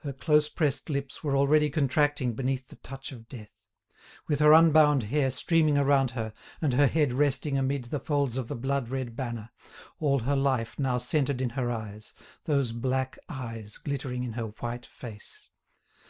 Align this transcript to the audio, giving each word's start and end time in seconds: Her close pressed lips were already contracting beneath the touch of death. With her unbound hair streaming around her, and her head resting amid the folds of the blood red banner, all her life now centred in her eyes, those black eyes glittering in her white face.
Her 0.00 0.12
close 0.12 0.50
pressed 0.50 0.90
lips 0.90 1.24
were 1.24 1.34
already 1.34 1.70
contracting 1.70 2.34
beneath 2.34 2.68
the 2.68 2.76
touch 2.76 3.10
of 3.10 3.26
death. 3.26 3.54
With 4.28 4.40
her 4.40 4.52
unbound 4.52 5.04
hair 5.04 5.30
streaming 5.30 5.78
around 5.78 6.10
her, 6.10 6.34
and 6.60 6.74
her 6.74 6.86
head 6.86 7.14
resting 7.14 7.56
amid 7.56 7.84
the 7.86 7.98
folds 7.98 8.36
of 8.36 8.48
the 8.48 8.54
blood 8.54 8.90
red 8.90 9.16
banner, 9.16 9.48
all 9.98 10.18
her 10.18 10.36
life 10.36 10.78
now 10.78 10.98
centred 10.98 11.40
in 11.40 11.48
her 11.56 11.70
eyes, 11.72 12.12
those 12.44 12.72
black 12.72 13.18
eyes 13.30 13.78
glittering 13.78 14.24
in 14.24 14.34
her 14.34 14.48
white 14.60 14.84
face. 14.84 15.48